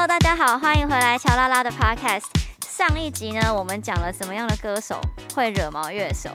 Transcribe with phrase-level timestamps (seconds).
[0.00, 2.26] Hello，大家好，欢迎回来乔拉拉的 Podcast。
[2.64, 5.00] 上一集呢，我们讲了什么样的歌手
[5.34, 6.30] 会惹毛乐手。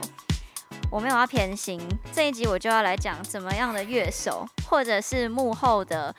[0.90, 1.80] 我没有要偏心，
[2.12, 6.14] 这一集我就要来讲怎么样的乐手，或者是幕后的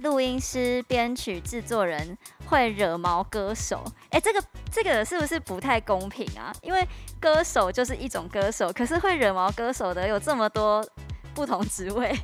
[0.00, 3.82] 录音师、编曲、制作人会惹毛歌手。
[4.10, 6.52] 哎，这个这个是不是不太公平啊？
[6.60, 6.86] 因为
[7.18, 10.86] 歌手就是一种歌手，可是会惹毛歌手的有这么多
[11.34, 12.14] 不同职位。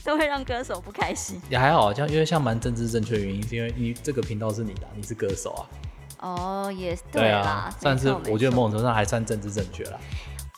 [0.04, 5.62] 都会让歌手不开心，也还好，像因为像蛮政治正确的原因，是因为你这个频道是你的，你是歌手啊。
[6.20, 10.00] 哦，也对啊，算是我觉得某种程度上还算政治正确了。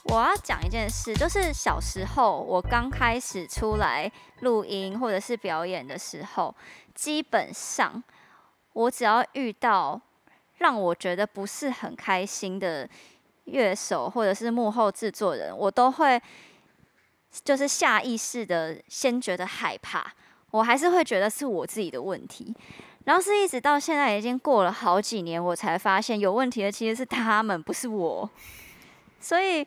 [0.05, 4.11] 我要讲一件事，就是小时候我刚开始出来
[4.41, 6.53] 录音或者是表演的时候，
[6.93, 8.03] 基本上
[8.73, 10.01] 我只要遇到
[10.57, 12.87] 让我觉得不是很开心的
[13.45, 16.21] 乐手或者是幕后制作人，我都会。
[17.43, 20.13] 就是下意识的先觉得害怕，
[20.51, 22.53] 我还是会觉得是我自己的问题，
[23.05, 28.29] 然后是一直到现在已经过了好几年，我才发现有问题的其实是他们，不是我。
[29.19, 29.65] 所以，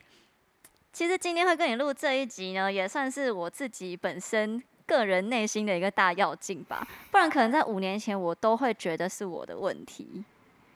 [0.93, 6.87] 其实今天会跟你录这一集呢，也算是我自己本身个人内心的一个大要进吧。
[7.11, 10.25] 不然可能在五年前，我都会觉得是我的问题。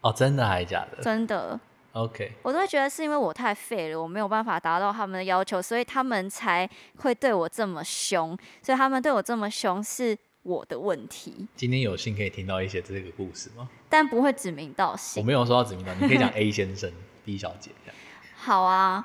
[0.00, 1.02] 哦，真的还是假的？
[1.02, 1.60] 真的。
[1.92, 8.38] OK，我都会觉得是因为我太废了，我没有办法达到他们的要求，所以他们才会对我这么凶。
[8.62, 11.48] 所以他们对我这么凶是我的问题。
[11.56, 13.68] 今天有幸可以听到一些这个故事吗？
[13.88, 15.20] 但不会指名道姓。
[15.20, 16.92] 我没有说要指名道姓，你可以讲 A 先生、
[17.24, 17.96] B 小姐这样。
[18.36, 19.02] 好啊。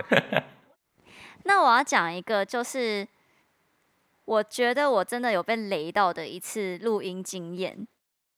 [1.46, 3.08] 那我要讲一个，就是
[4.26, 7.88] 我觉得我真的有被雷到的一次录音经验。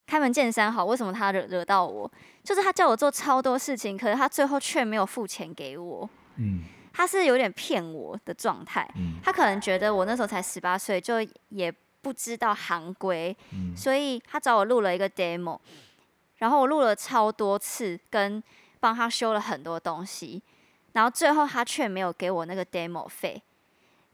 [0.07, 2.09] 开门见山，好，为什么他惹惹到我？
[2.41, 6.09] 就是他叫我做超多事情，可是他最后却没有付钱给我。
[6.37, 8.89] 嗯，他是有点骗我的状态。
[8.95, 11.15] 嗯，他可能觉得我那时候才十八岁，就
[11.49, 11.69] 也
[12.01, 13.35] 不知道行规。
[13.51, 15.59] 嗯，所以他找我录了一个 demo，
[16.37, 18.41] 然后我录了超多次，跟
[18.79, 20.41] 帮他修了很多东西，
[20.93, 23.43] 然后最后他却没有给我那个 demo 费。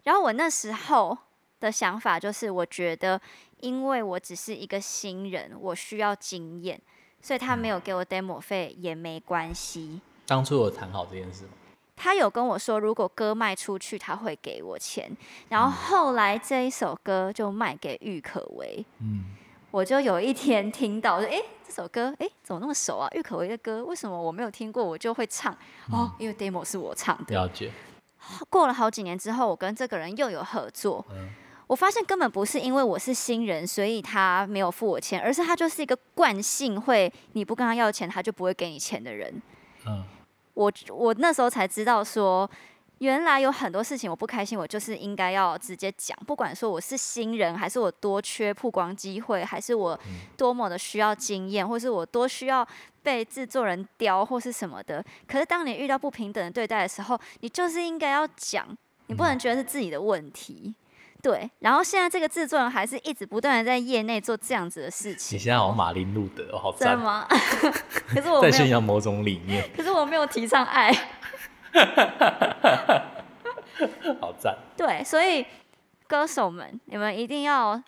[0.06, 1.16] 然后我那时候
[1.60, 3.22] 的想法就是，我觉得。
[3.64, 6.78] 因为我只是一个新人，我需要经验，
[7.22, 10.02] 所以他没有给我 demo 费也没关系。
[10.28, 11.52] 当初有谈好这件事吗？
[11.96, 15.10] 他有跟我说，如果歌卖出去，他会给我钱。
[15.48, 18.86] 然后后来这一首歌就卖给郁可唯。
[19.00, 19.28] 嗯，
[19.72, 23.08] 我就有一天听到，说：“哎，这首歌，哎，怎么那么熟啊？
[23.16, 24.84] 郁可唯的歌，为什么我没有听过？
[24.84, 25.58] 我就会唱
[25.90, 27.34] 哦，因为 demo 是我唱的。
[27.34, 27.72] 了解。
[28.50, 31.06] 过了好几年之后，我跟这个人又有合作。
[31.10, 31.30] 嗯。
[31.68, 39.42] 我发现根本不是因为我是新人，所以他没有付我钱，而是他就是一个惯性会，你不跟他要钱，他就不会给你钱的人。
[39.88, 40.04] 嗯，
[40.54, 42.50] 我我那时候才知道说，
[43.00, 50.00] 原来有很多事情我不开心，我就是应该要直接讲，不管说我是新人，还是我多缺曝光机会，还是我
[50.38, 52.68] 多么的需要经验，或是我多需要
[53.02, 55.04] 被制作人雕或是什么的。
[55.28, 58.68] 可是当你遇到不平等的对待的时候，你就是应该要讲，
[59.08, 60.74] 你不能觉得是自己的问题。
[61.24, 65.38] 对，然后现在这个制作人还是一直不断的在业内做这样子的事情。
[65.38, 67.26] 你现在好像马林路德，好赞吗？
[68.10, 69.70] 可是我在宣扬某种理念。
[69.74, 70.92] 可是我没有提倡爱。
[74.20, 74.58] 好赞。
[74.76, 75.46] 对，所以
[76.08, 77.82] 歌手们，你们一定要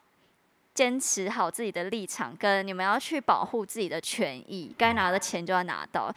[0.73, 6.09] 坚持好自己的立场，跟你们要去保护自己的权益，该拿的钱就要拿到，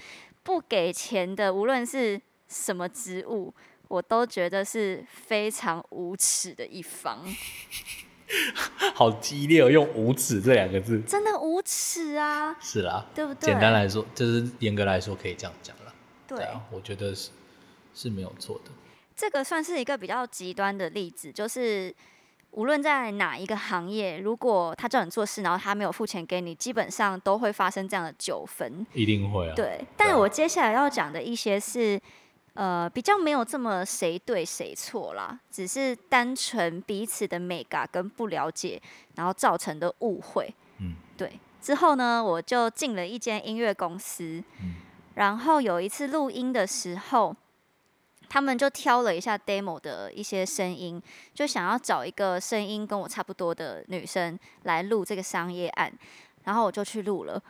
[0.45, 3.53] 不给钱的，无论是什么职务。
[3.89, 7.25] 我都觉得是非常无耻的一方，
[8.95, 9.71] 好激烈哦！
[9.71, 12.55] 用“无耻”这两个字，真的无耻啊！
[12.61, 13.51] 是啦，对不对？
[13.51, 15.95] 简单来说，就是严格来说可以这样讲了。
[16.27, 17.31] 对啊，我觉得是
[17.95, 18.71] 是没有错的。
[19.17, 21.95] 这个算是一个比较极端的例子，就是
[22.51, 28.87] 无论在哪一个行业，如果他叫你做事，然后他没有付钱给你，基本上都会发生这样的纠纷。
[28.93, 29.55] 一定会啊。
[29.57, 31.99] 对，但我接下来要讲的一些是。
[32.59, 38.83] 呃，比较没有这么谁对谁错啦，只是单纯彼此的美感跟不了解，
[39.15, 40.53] 然后造成的误会。
[40.79, 41.39] 嗯，对。
[41.63, 44.43] 之后呢，我就进了一间音乐公司，
[45.15, 47.33] 然后有一次录音的时候，
[48.29, 51.01] 他们就挑了一下 demo 的一些声音，
[51.33, 55.93] 就想要找一个声音跟我差不多的女生来录这个商业案，
[56.43, 57.41] 然后我就去录了。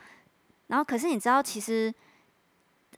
[0.67, 1.91] 然后，可是你知道，其实。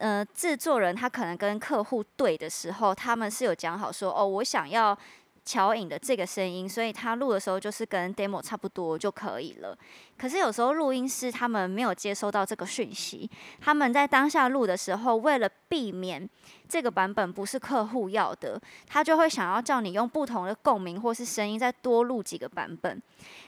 [0.02, 4.98] 呃，制作人他可能跟客户对的时候，他们是有讲好说，哦，我想要
[5.44, 9.78] 乔颖的这个声音，所以他录的时候就是跟 demo 差不多就可以了。
[10.18, 16.28] 可是有时候录音师他们没有接收到这个讯息，他们在当下录的时候，为了避免
[16.68, 23.00] 这个版本不是客户要的，他就会想要叫你用不同的共鸣或是声音再多录几个版本。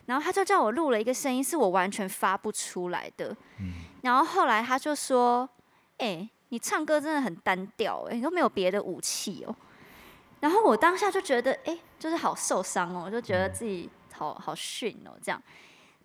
[0.07, 3.37] 然后他就叫我录了一个声音，是我完全发不出来的。
[4.03, 5.49] 然后后来他就说
[5.99, 9.57] ：“哎，你唱歌真的很单调，哎，你都没有别的武器哦。”
[10.39, 15.43] 然后我当下就觉得，哎，就是好受伤哦，我就觉得自己好好逊哦，这样。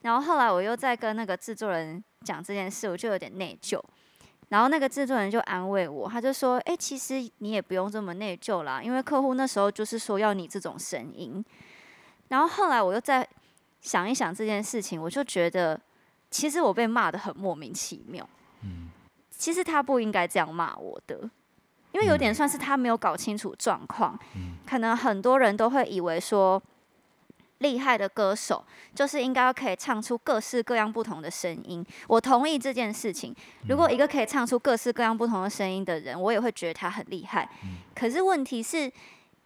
[0.01, 3.80] 然后后来我又在跟那个制作人讲这件事，我就有点内疚。
[4.48, 11.45] 然后那个制作人就安慰我，他就说：“哎，其实你也不用这么内疚啦，因为客户那时候就是说要你这种声音。”
[12.30, 13.28] 然后后来我又再
[13.81, 15.80] 想一想这件事情，我就觉得，
[16.31, 18.28] 其实我被骂的很莫名其妙。
[18.63, 18.90] 嗯。
[19.39, 21.27] 其实他不应该这样骂我的。
[21.91, 24.15] 因为有点算是他没有搞清楚状况，
[24.68, 26.62] 可能很多人都会以为说，
[27.57, 28.63] 厉害的歌手
[28.94, 31.83] 就是应该可以唱出各式各样不同的声音。
[32.07, 33.36] 我同意这件事情。
[33.68, 37.50] 如果一个可以唱出各式各样不同的声音的人，我也会觉得他很厉害。
[37.95, 38.92] 可是问题是，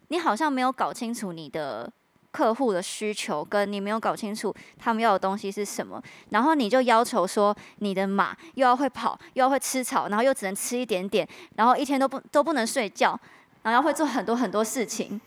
[0.10, 1.90] 你好像没有搞清楚你的。
[2.34, 6.02] 客户的需求跟你没有搞清楚他们要的东西是什么，
[6.32, 11.26] 然后你就要求说你的马又要会跑，又要会吃草，然后又只能吃一点点，
[11.56, 13.18] 然后一天都不都不能睡觉，
[13.62, 15.22] 然后要会做很多很多事情。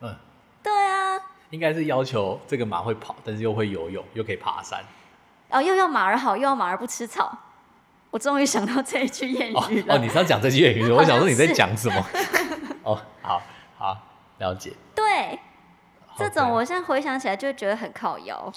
[0.00, 0.14] 嗯，
[0.62, 1.20] 对啊，
[1.50, 4.80] 应该是要求这个马会跑，但是又会游泳，又可以爬山。
[5.50, 7.36] 哦，又要马儿好，又要马儿不吃草。
[8.10, 9.96] 我终于想到这一句谚语了。
[9.96, 10.92] 哦，你是要讲这句谚语？
[10.92, 12.06] 我想说你在讲什么？
[12.84, 13.42] 哦，好
[13.76, 13.98] 好
[14.38, 14.72] 了解。
[14.94, 15.36] 对。
[16.16, 18.52] 这种我现在回想起来就会觉得很靠腰。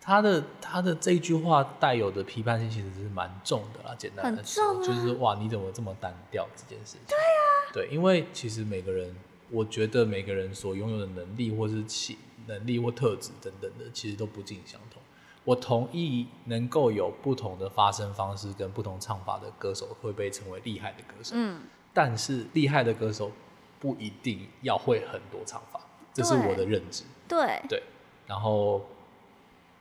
[0.00, 7.08] 他的他的这句话带有的批判性其实是蛮重的啦，简单的说就是哇，你怎么这么单调这件事情？
[7.08, 9.14] 对啊，对，因为其实每个人，
[9.50, 15.02] 我觉得每个人所拥有的能力或是其能力或特质等等的，其实都不尽相同。
[15.44, 21.60] 我同意能够有不同的发声方式跟不同唱法的歌手会被称为厉害的歌手，嗯，
[21.92, 23.30] 但是厉害的歌手
[23.78, 25.80] 不一定要会很多唱法。
[26.18, 27.04] 这是我的认知。
[27.28, 27.82] 对对，
[28.26, 28.86] 然后，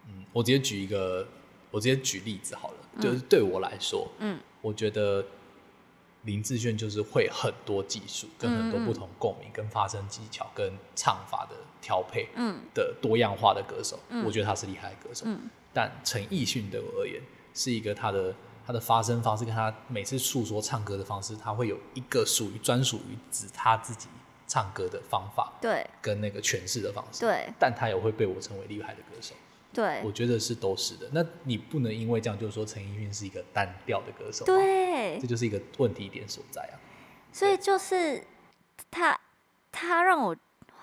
[0.08, 1.28] 嗯，我直接举一个，
[1.72, 2.76] 我直接举例子好了。
[3.00, 5.24] 就是对我来说，嗯，我觉得
[6.24, 14.00] 林志炫就是会很多技术，跟很多不同共鸣、跟发声技巧、跟唱法的调配，嗯，的多样化的歌手。
[14.26, 15.26] 我觉得他是厉害的歌手。
[15.28, 17.22] 嗯，但陈奕迅对我而言，
[17.54, 18.34] 是一个他的
[18.66, 24.10] 他的发声方式，跟他每次诉说唱歌的方式，他会有一个属于专属于只他自己。
[24.48, 29.36] 唱歌的方法，对，跟那个诠释的方式，对，但他也会被我称为厉害的歌手，
[29.74, 31.08] 对，我觉得是都是的。
[31.12, 36.80] 那你不能因为这样就说陈奕迅是一个单调的歌手，对，这就是一个问题点所在啊。
[37.34, 38.24] 所以就是
[38.90, 39.20] 他，
[39.72, 40.36] 他让我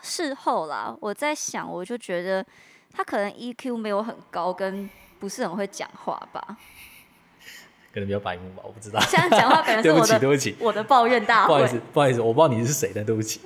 [0.03, 2.45] 事后啦，我在想，我就觉得
[2.93, 4.89] 他可能 EQ 没有很高，跟
[5.19, 6.59] 不是很会讲话吧。
[7.94, 8.99] 可能比较白目吧，我不知道。
[9.02, 11.49] 现在讲话可能是我的， 对不起，我的抱怨大会。
[11.49, 13.41] 不好意思，不好意思，我不知道你是谁，但对不起。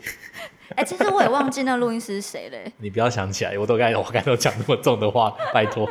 [0.75, 2.73] 哎，其实我也忘记那录音师是谁嘞。
[2.81, 5.87] 你不要想起来，我都该我该都讲那么重的话，拜托。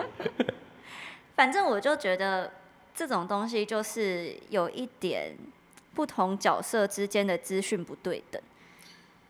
[1.35, 2.51] 反正我就觉得
[2.95, 5.37] 这种东西就是有一点
[5.93, 8.41] 不同角色之间的资讯不对等。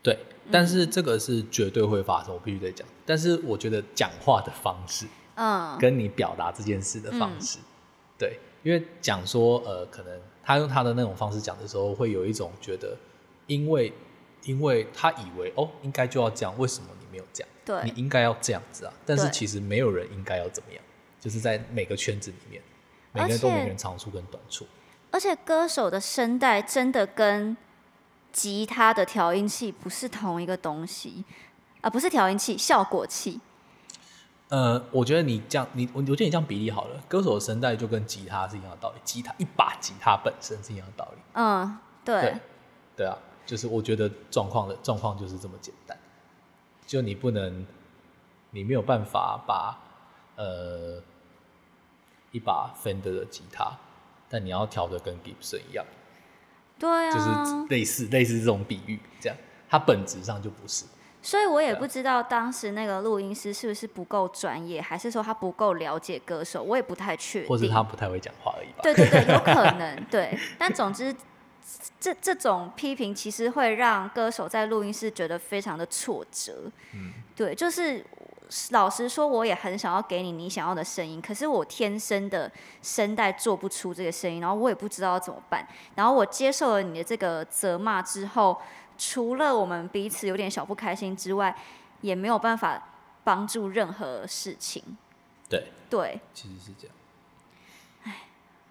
[0.02, 0.18] 对，
[0.50, 2.88] 但是这个是绝对会发生，我必须得讲。
[3.04, 5.04] 但是我觉得讲话的方式，
[5.34, 7.58] 嗯，跟你表达这件事的方式，
[8.18, 8.38] 对。
[8.68, 12.94] 因为讲说，呃，可能他用他的那种方式讲的时候，会有一种觉得，
[13.46, 13.90] 因为，
[14.42, 17.48] 因为他以为哦，应该就要这样，为什么你没有这样？
[17.64, 18.92] 对，你应该要这样子啊。
[19.06, 20.82] 但是其实没有人应该要怎么样，
[21.18, 22.62] 就是在每个圈子里面，
[23.12, 24.66] 每个人都每个人长处跟短处。
[25.12, 27.56] 而且歌手的声带真的跟
[28.30, 31.24] 吉他的调音器不是同一个东西，
[31.80, 33.40] 啊，不是调音器，效果器。
[34.48, 36.98] 呃，我觉得你这样，你我我觉得你这样比例好了。
[37.06, 41.18] 歌手的声带就跟吉他是一样的道理，吉他一把吉他本身是一样的道理。
[41.34, 42.38] 嗯，对，
[42.96, 45.96] 对啊，就是我觉得状况的状况就是这么简单。
[46.86, 47.66] 就你不能，
[48.50, 49.78] 你没有办法把
[50.36, 51.02] 呃
[52.32, 53.70] 一把 Fender 的吉他，
[54.30, 55.84] 但你要调的跟 Gibson 一样。
[56.78, 59.36] 对啊，就是类似类似这种比喻，这样
[59.68, 60.86] 它本质上就不是。
[61.20, 67.48] 所以我也不知道当时那个录音师是不是不够专业，还是说他不够了解歌手，我也不太确定。
[67.48, 68.78] 或是他不太会讲话而已吧。
[68.82, 70.38] 对对对，有可 能对。
[70.56, 71.14] 但总之，
[71.98, 76.70] 这这种批评其实会让歌手在录音室觉得非常的挫折。
[76.94, 78.02] 嗯，对，就是
[78.70, 85.66] 老实说，我也很想要给你你想要的声音，可是我天生的声带做不出这个声音，然后我也不知道怎么办。
[85.96, 88.56] 然后我接受了你的这个责骂之后。
[88.98, 91.56] 除了我们彼此有点小不开心之外，
[92.00, 92.82] 也没有办法
[93.24, 94.82] 帮助任何事情。
[95.48, 96.96] 对，对，其实是这样。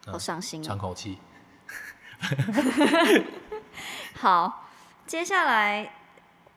[0.05, 0.63] 好伤心哦。
[0.63, 1.17] 喘口气。
[4.15, 4.67] 好，
[5.05, 5.93] 接下来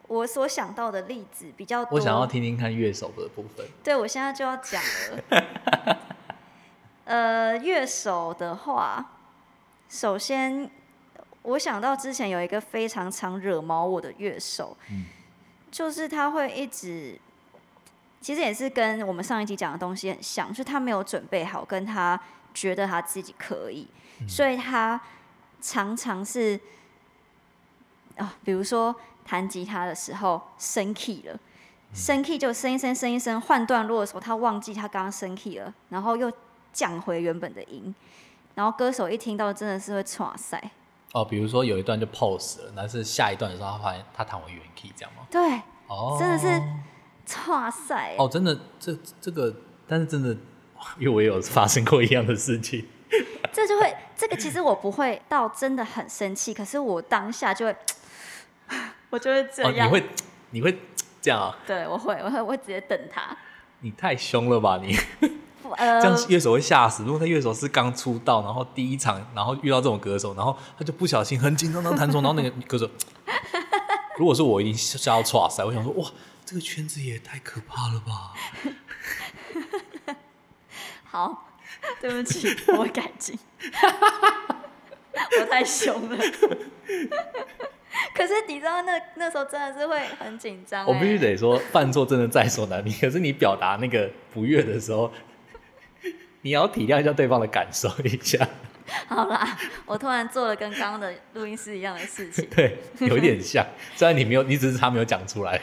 [0.07, 1.97] 我所想到的例子比较多。
[1.97, 3.67] 我想要听听看乐手的部分。
[3.85, 5.99] 对，我现在就要讲了。
[7.05, 9.13] 呃，乐手的话，
[9.89, 10.71] 首先
[11.43, 15.07] 我想到之前有一个非常常惹毛我的乐手，嗯。
[15.71, 17.17] 就是他会一直，
[18.21, 22.21] 其实也是跟我们上一集讲的东西很像，就是他没有准备好，跟他
[22.53, 23.87] 觉得他自己可以，
[24.27, 25.01] 所以他
[25.61, 26.59] 常常是
[28.17, 28.95] 啊、比如说
[29.25, 31.39] 弹吉他的时候升 key 了。
[31.95, 36.31] 升 key 就升一升，升一升，换段落的时候，他忘记他刚刚升 key 了，然后又
[36.73, 37.95] 降回原本的音，
[38.57, 40.71] 然后歌手一听到真的是会 唰塞，
[41.13, 45.27] 哦，比如说有一段就 pose 了，但是下一段的时候，他发现他弹回原 key 这样吗？
[45.31, 45.41] 对，
[45.89, 49.53] 哦，真的是哇塞，哦，真的，这这个，
[49.89, 50.31] 但是真的，
[50.99, 52.87] 因为我也有发生过一样的事情。
[53.53, 57.77] 这就会，这个其实我不会到真的很生气，可是我当下就会，
[59.11, 60.05] 我就会这哦，样，你会
[60.51, 60.79] 你会
[61.21, 61.59] 这样啊？
[61.67, 63.37] 对我会，我会，我会直接等他，
[63.81, 64.97] 你太凶了吧你！
[65.77, 67.03] 呃这，样乐手会吓死。
[67.05, 72.89] 如果他乐手是刚出道，然后第一场，然后遇到这种歌手，然后他就不小心很紧张的弹错，然后那个 歌手，
[74.19, 75.65] 如果是我，一定吓到唰塞。
[75.65, 76.11] 我想说，哇，
[76.45, 78.35] 这个圈子也太可怕了吧！
[81.05, 81.49] 好，
[82.01, 83.39] 对不起， 我会改进。
[85.41, 86.17] 我太凶了。
[88.15, 92.97] 可是你知道那那时候真的是会很紧张、我必须欸得说，犯错真的在所难免。
[92.99, 95.11] 可是你表达那个不悦的时候，
[96.43, 98.47] 你要体谅一下对方的感受一下。
[99.07, 99.57] 好啦，
[99.87, 102.45] 我突然做了跟刚刚的录音师一样的事情。
[102.51, 105.61] 对，有一点像，虽然你没有，你只是他没有讲出来。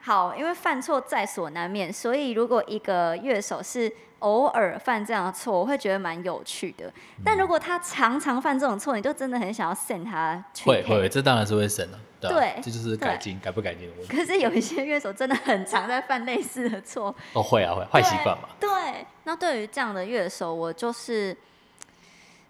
[0.00, 3.92] 好，因为犯错在所难免，所以如果一个乐手是
[4.22, 6.92] 偶尔犯这样的错，我会觉得蛮有趣的。
[7.24, 14.16] 但如果他常常犯这种错，你就真的很想要 send 他会会，这当然是会审的，对这就是改进改不改进的问题。
[14.16, 18.48] 可是有一些乐手真的很常在犯类似的错，哦，会啊会，坏习惯嘛。
[18.58, 18.70] 对。
[18.82, 21.36] 对，那对于这样的乐手，我就是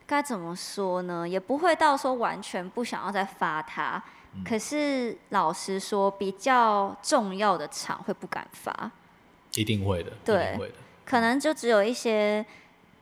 [0.06, 1.28] 该怎么说呢？
[1.28, 4.02] 也不会到说完全不想要再发他，
[4.34, 8.90] 嗯可是老实说，比较重要的场会不敢发。
[9.54, 10.74] 一定会的，对一定会的。
[11.12, 12.42] 可能就只有一些，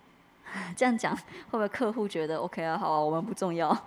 [0.74, 2.76] 这样讲会不会客户觉得 OK 啊？
[2.76, 3.84] 好啊，我们不重要。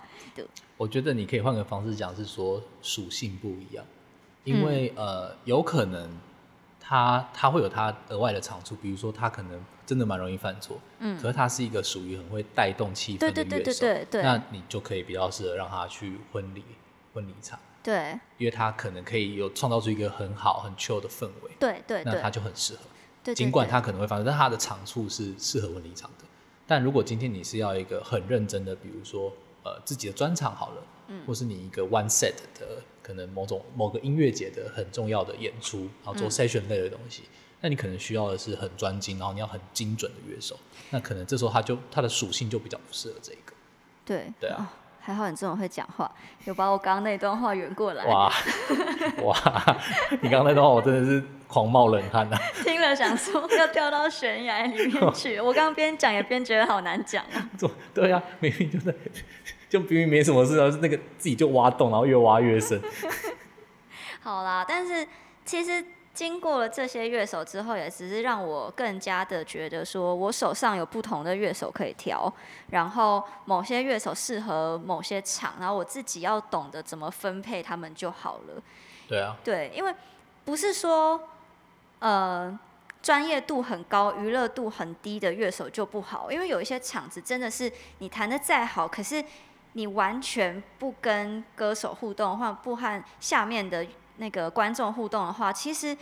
[0.77, 3.83] 我觉得你可以换个方式讲，是说属性不一样，
[4.45, 6.09] 因为、嗯呃，有可能
[6.79, 16.63] 他他会有他额外的长处，比如说他可能真的蛮容易犯错，嗯可是他是一个属于很会带动气氛的对对对乐手，对对对那你就可以比较适合让他去婚礼
[17.13, 22.79] 婚礼场，对因为他可能可以有创造出一个很好很 chill 的氛围，对对对那他就很适合。
[23.23, 26.25] 对，尽管对他可能会发生，但他的长处是适合婚礼场的。
[26.67, 29.31] 但如果今天你是要一个很认真的，比如说
[29.63, 37.23] 呃自己的专场好了，嗯，或是你一个 one set 的可能某种某个音乐节的很重要的演出，然后做 session 类的东西，
[37.61, 40.57] 那你可能需要的是很专精，然后你要很精准的乐手。
[40.89, 43.53] 那可能这时候他就他的属性就比较不适合这个。
[44.05, 46.09] 对对啊哦还好你这种会讲话，
[46.45, 48.05] 有把我刚刚那段话圆过来。
[48.05, 48.31] 哇
[49.21, 49.35] 哇！
[50.21, 51.21] 你刚刚那段话我真的是
[51.53, 52.39] 狂冒冷汗啊！
[52.65, 55.37] 听了想说要掉到悬崖里面去。
[55.41, 57.49] 我刚刚边讲也边觉得好难讲啊。
[57.55, 58.91] 做对啊，明明就在
[59.69, 62.81] 就明明没什么事，然后那个自己就挖洞，然后越挖越深。
[64.21, 65.07] 好啦，但是
[65.45, 72.31] 其实经过了这些乐手之后，也只是让我更加的觉得说，我手上有不同的乐手可以调，
[72.71, 78.61] 然后某些乐手适合某些场，然后我自己要懂得怎么分配他们就好了。
[79.07, 79.93] 对啊，对，因为
[80.45, 81.19] 不是说
[82.03, 82.59] 呃
[83.01, 89.23] 专业度很高、娱乐度很低的乐手就不好，因为有一些场子真的是你弹的再好，可是
[89.73, 93.85] 你完全不跟歌手互动，或者不和下面的
[94.17, 95.97] 那个观众互动的话，其实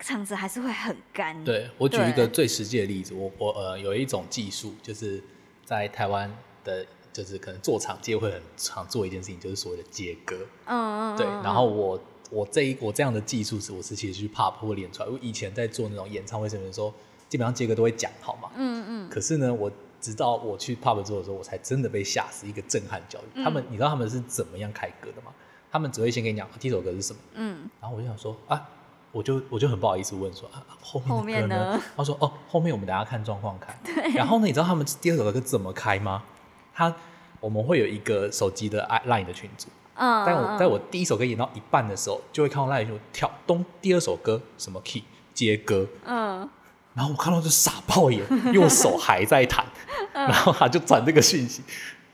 [0.00, 1.44] 场子还是会很干。
[1.44, 5.22] 对我举一个最实际的例子，我我呃有一种技术，就是
[5.64, 10.36] 在台湾的，就是可能做场界会很常做一件事情，就是所谓的接歌。
[10.66, 12.00] 嗯，嗯嗯，对，嗯然后我
[12.30, 15.08] 我这一我这样的技术是我是其实去 pop 或练出来。
[15.08, 16.92] 我以前在做那种演唱会什么的时候，
[17.28, 18.50] 基本上杰哥都会讲好嘛。
[18.56, 19.70] 嗯嗯，可是呢，我
[20.00, 23.42] 直到我去 pub 做的时候，我才真的被吓死，一个震撼教育。
[23.42, 25.32] 他们，你知道他们是怎么样开歌的吗？
[25.70, 28.68] 他们只会先跟你讲啊第一首歌是什么，嗯，然后我就想说啊，
[29.12, 31.82] 我就我就很不好意思问说啊后面的歌呢呢？
[31.94, 33.78] 他说哦后面我们等下看状况看。
[34.16, 36.24] 然后呢，你知道他们第二首歌怎么开吗？
[36.72, 36.94] 他
[37.40, 39.68] 我们会有一个手机的 line 的群组，
[39.98, 45.02] 嗯，但我在我第一首歌演到一半的时候，就会看到赖就跳咚，第二首歌什么 key
[45.34, 46.48] 接歌，嗯，
[46.94, 49.66] 然后我看到就傻爆眼，因为我手还在弹，
[50.12, 51.62] 然后他就转这个讯息，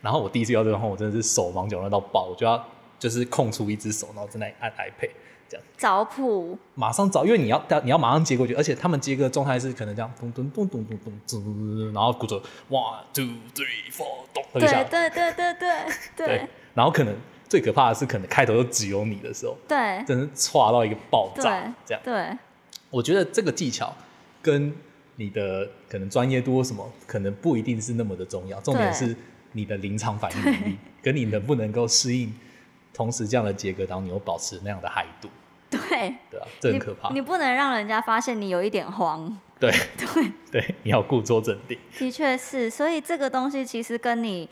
[0.01, 2.63] 然后我第一次要这个话，我真的是手忙脚乱到爆，我就要
[2.99, 5.11] 就是空出一只手，然后在那里按 iPad
[5.49, 13.25] 这样，找谱，马上找，因为你要你要马上接过去，而且他们接歌的状态是可能这样咚咚咚咚咚咚咚，然后鼓着 one two
[13.55, 16.27] three four 咚，对对对对对。
[16.27, 17.15] 对，然后可能
[17.55, 22.03] 最可怕的是，可能开头就只有你的时候，对真是歘到一个爆炸，这样。
[22.03, 22.37] 对，
[22.91, 23.95] 我觉得这个技巧
[24.43, 24.75] 跟
[25.15, 29.15] 你的可能专业度什么，可能不一定是那么的重要，重点是
[29.53, 32.35] 你的临场反应能力，跟你能不能够适应
[32.93, 35.29] 同时这样的接歌当中，你又保持那样的嗨度，
[35.71, 35.79] 对，
[36.29, 37.15] 对啊、这很可怕。
[37.15, 39.39] 你不能让人家发现你有一点慌。
[39.61, 41.79] 对 对对，你要故作镇定。
[41.97, 44.49] 的确是，所以这个东西其实跟你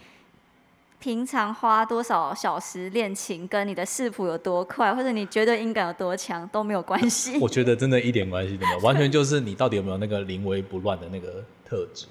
[1.03, 7.37] 平常花多少小时练琴，跟你的视谱有多快，或者你绝对音感有多强都没有关系。
[7.43, 12.07] 我觉得真的一点关系都没有，完全就是你到底有没有那个临危不乱的那个特质。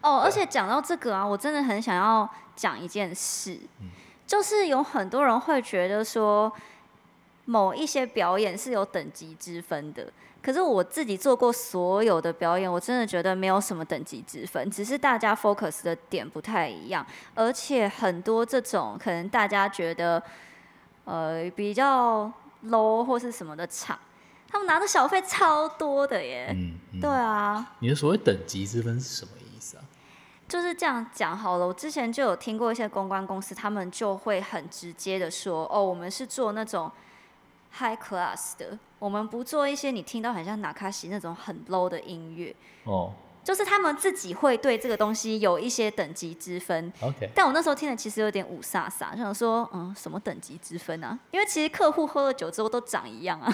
[0.00, 3.58] 哦，而且讲到这个啊，我真的很想要讲一件事，
[4.24, 6.52] 就是有很多人会觉得说，
[7.48, 10.06] 某一些表演是有等级之分的。
[10.42, 20.22] 可是我自己做过所有的表演，我真的觉得没有什么等级之分，只是大家 focus 的点不太一样，而且很多这种可能大家觉得
[21.04, 22.30] 呃比较
[22.66, 23.98] low 或是什么的场，
[24.46, 26.50] 他们拿的小费超多的耶。
[26.54, 29.84] 嗯，嗯对啊，你的所谓等级之分是什么意思啊？
[30.46, 31.66] 就是这样讲好了。
[31.66, 36.90] 我之前就有听过一些公关公司，他们就会很直接的说：“哦，我们是做那种
[37.72, 42.54] high class 的，我们不做一些你听到很像纳卡西那种很 low 的音乐。
[42.84, 43.12] 哦”
[43.48, 46.92] 就是他们自己会对这个东西有一些等级之分。
[47.00, 51.18] ，OK，但我那时候听的其实有点五煞煞，就想说，嗯，什么等级之分啊？
[51.30, 53.50] 因为其实客户喝了酒之后都长一样啊，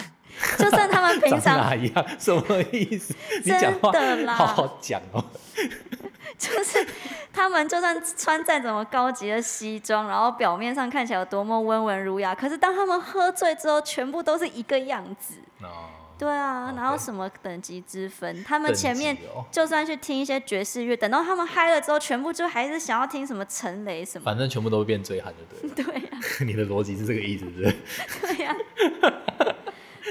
[0.59, 2.05] 就算他们平常 哪一样？
[2.19, 3.15] 什么意思？
[3.45, 5.25] 你讲话真的啦好好讲哦。
[6.37, 6.85] 就是
[7.33, 15.37] 他们就算穿再怎么高级的西装，然后表面上看起来有多么温文儒雅，可是当他们喝醉之后，全部都是一个样子。
[15.63, 18.45] 哦，对啊哪有什么等级之分？
[18.45, 19.17] 他们前面
[19.51, 24.25] 就算去听一些爵士乐，等到他们嗨了之后，全部就还是想要听什么陈雷什么。
[24.25, 25.75] 反正全部都会变醉汉就对了。
[25.85, 27.75] 对呀、 你的逻辑是这个意思，是不是
[28.35, 28.57] 对呀、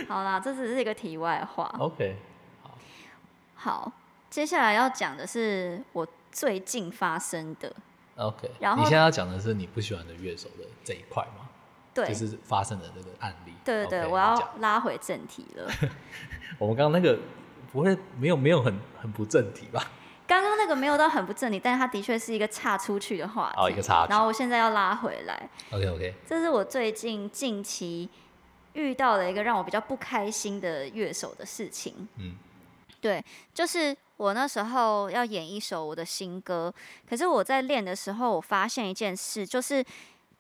[0.08, 1.74] 好啦，这只是一个题外话。
[1.80, 2.18] ？OK，
[3.56, 3.92] 好，
[4.30, 7.74] 接下来要讲的是我最近发生的
[8.18, 11.48] ，OK，然后你现在要讲的是你不喜欢的乐手的这一块吗？
[11.94, 13.54] 对，就是发生的这个案例。
[13.64, 15.72] 对对我要拉回正题了。
[16.60, 17.18] 我们刚刚那个
[17.72, 19.92] 不会没有没有很很不正题吧？
[20.26, 23.56] 刚刚那个没有到很不正题，但是它的确是一个岔出去的话题。
[23.58, 28.10] 哦一个岔然后我现在要拉回来，OK OK，这是我最近近期
[28.74, 32.08] 遇到的一个让我比较不开心的乐手的事情。
[32.18, 32.36] 嗯，
[33.02, 36.74] 对，就是我那时候要演一首我的新歌，
[37.08, 39.84] 可是我在练的时候，我发现一件事，就是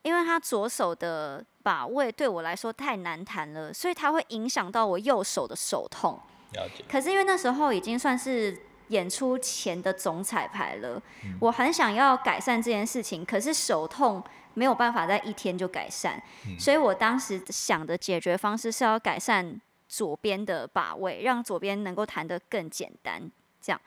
[0.03, 6.19] 因为他左手的把位对我来说太难弹了，所以它会影响到我右手的手痛。
[6.53, 6.83] 了解。
[6.87, 8.55] 可是因为那时候已经算是
[8.89, 23.81] 演出前的总彩排了，嗯我很想要改善这件事情，可是手痛没有办法在一天就改善，嗯所以我当时想的解决方式是要改善左边的把位，让左边能够弹得更简单，这样。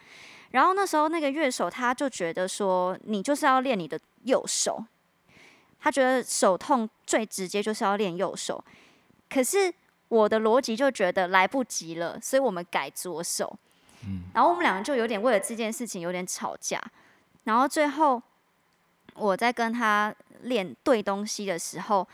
[0.51, 4.83] 然后那时候那个乐手他就觉得说，你就是要练你的右手，
[5.87, 8.61] 他觉得手痛最直接就是要练右手，
[9.31, 9.73] 可是
[10.09, 13.57] 我的逻辑就觉得来不及了，所以我们改左手。
[14.03, 16.83] 嗯然后我们两个就有点为了这件事情有点吵架，
[17.45, 18.21] 然后最后
[19.15, 22.09] 我在跟他练对东西的时候，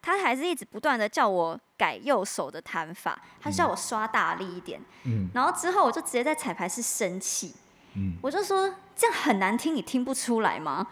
[0.00, 4.80] 他还是一直不断的叫我改右手的弹法，他叫我刷大力一点。
[5.04, 7.54] 嗯然后之后我就直接在彩排室生气，
[7.94, 10.86] 嗯我就说这样很难听，你听不出来吗？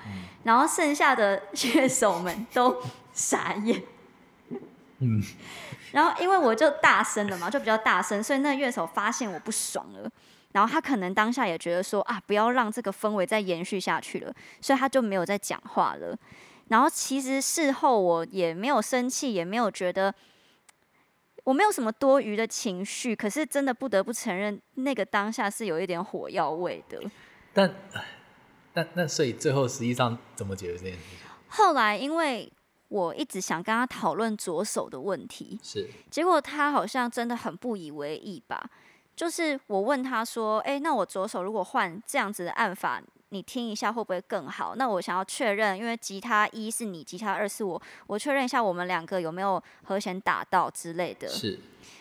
[0.44, 2.82] 然后剩下的乐手们都
[3.12, 3.82] 傻眼。
[4.98, 5.22] 嗯，
[5.92, 10.10] 然后因为我就大声了嘛，就比较大声，所以那乐手发现我不爽了，
[10.52, 16.14] 然后他可能当下也觉得说啊，不要让这个氛围再延续下去了，所以他就没有再讲话了。
[16.68, 20.14] 然后其实事后我也没有生气，也没有觉得
[21.50, 27.02] 我没有什么多余的情绪，可是真的不得不承认，那个当下是有一点火药味的。
[27.52, 28.04] 但唉
[28.72, 31.28] 但那所以最后实际上怎么解决这件事情？
[31.48, 32.52] 后来因为
[32.86, 38.70] 我一直想跟他讨论左手的问题，是结果他好像真的很不以为意吧。
[39.16, 44.74] 就是我问他说：“诶，那我左手如果换这样子的按法，你听一下会不会更好？
[44.76, 51.28] 那我想要确认，因为吉他一是你，吉他二是我，我确认一下我们两个有没有和弦打到之类的。
[51.28, 51.58] 是。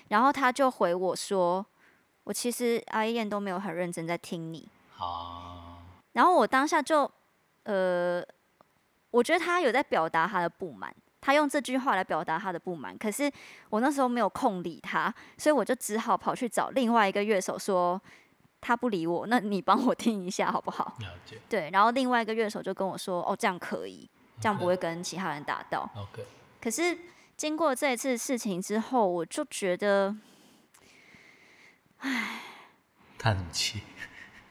[0.09, 1.65] 然后他就回我说，
[2.23, 4.67] 我其实阿燕都没有很认真在听你。
[4.97, 5.77] 啊。
[6.13, 7.09] 然后我当下就，
[7.63, 8.23] 呃，
[9.11, 10.93] 我觉得他有在表达他的不满。
[11.21, 13.29] 他用这句话来表达他的不满，可是
[13.69, 18.01] 我那时候没有空理他，所以我就只好跑去找另外一个乐手说
[18.61, 20.95] 他不理我，那你帮我听一下好不好？
[20.99, 21.37] 了解。
[21.47, 26.25] 对，然后另外一个乐手就跟我说：“哦，这样可以，这样不会跟其他人打到。” OK。
[26.61, 26.97] 可是
[27.37, 30.15] 经过这一次事情之后，我就觉得，
[31.99, 32.41] 唉，
[33.17, 33.81] 叹气。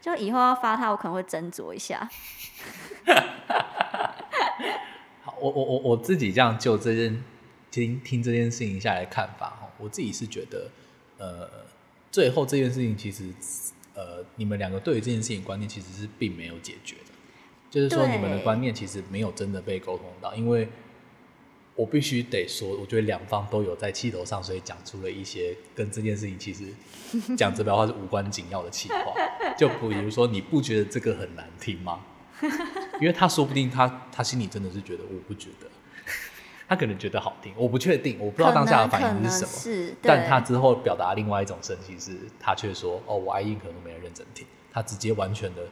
[0.00, 2.08] 就以后要发他，我可能会斟酌一下。
[5.40, 7.22] 我我我我自己这样就这件
[7.70, 10.70] 听听这件事情下来看法哈，我自己是觉得，
[11.18, 11.66] 呃，
[12.10, 13.32] 最后这件事情其实，
[13.98, 17.12] 呃，你们两个对于这件事情观念其实是并没有解决的，
[17.68, 20.68] 就是说你们的观念其实没有真的被沟通到，因为
[21.74, 26.66] 我必须得说，我觉得两方都有在气头上，所以讲出了一些跟这件事情其实
[27.36, 29.12] 讲直白话是无关紧要的气话，
[29.58, 32.04] 就比如说你不觉得这个很难听吗？
[33.00, 35.66] 因为他说不定他他心里真的是觉得我不觉得，
[36.68, 39.50] 他可能觉得好听，我不确定，我不知道当下的反应是什么。
[39.50, 45.62] 是但他之后表达另外一种生气是，他却说：“哦，我爱音可能没人认真听。”他直接完全的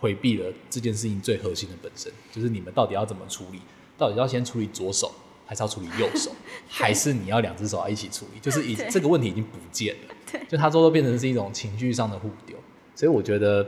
[0.00, 3.60] 回避了这件事情最核心的本身，就是你们到底要怎么处理？
[3.98, 5.10] 到底要先处理左手，
[5.44, 6.30] 还是要处理右手？
[6.70, 8.38] 还是你要两只手要一起处理？
[8.40, 10.14] 就是已 这个问题已经不见了。
[10.48, 12.56] 就他最后变成是一种情绪上的互丢。
[12.94, 13.66] 所以我觉得，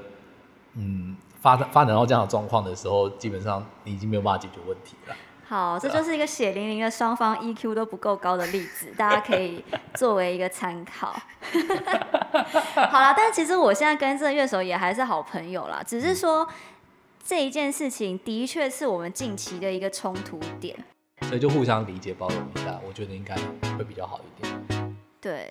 [0.75, 1.17] 嗯。
[1.39, 5.15] 发发展到这样的状况的时候，基本上你已经没有办法解决问题了。
[5.49, 11.15] 好，这就是一个血淋淋的双方 EQ 都不够高的例子，大家可以作为一个参考。
[12.91, 16.49] 好了，但其实我现在跟这个乐手也还是好朋友啦，只是说
[17.25, 20.77] 这一件事情的确是我们近期的一个冲突点，
[21.23, 23.37] 所以就互相理解包容一下，我觉得应该
[23.79, 24.97] 会比较好一点。
[25.21, 25.47] 对。